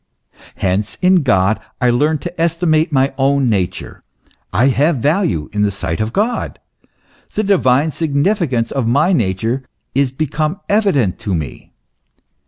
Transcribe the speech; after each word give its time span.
Hence, 0.55 0.97
in 1.03 1.21
God 1.21 1.59
I 1.79 1.91
learn 1.91 2.17
to 2.25 2.41
estimate 2.41 2.91
my 2.91 3.13
own 3.19 3.51
nature; 3.51 4.01
I 4.51 4.69
have 4.69 4.95
value 4.97 5.47
in 5.53 5.61
the 5.61 5.69
sight 5.69 6.01
of 6.01 6.11
God; 6.11 6.57
the 7.35 7.43
divine 7.43 7.91
sig 7.91 8.15
nifican'ce 8.15 8.71
of 8.71 8.87
my 8.87 9.13
nature 9.13 9.63
is 9.93 10.11
become 10.11 10.59
evident 10.67 11.19
to 11.19 11.35
me. 11.35 11.71